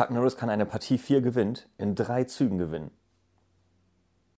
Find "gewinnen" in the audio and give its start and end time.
2.56-2.90